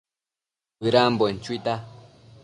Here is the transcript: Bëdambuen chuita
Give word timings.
Bëdambuen 0.81 1.37
chuita 1.43 1.75